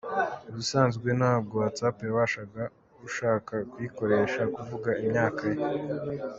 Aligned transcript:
Ubusanzwe 0.49 1.07
ntabwo 1.19 1.53
WhatsApp 1.63 1.97
yasabaga 2.07 2.63
ushaka 3.07 3.53
kuyikoresha 3.71 4.41
kuvuga 4.55 4.89
imyaka 5.03 5.43
ye. 5.55 5.61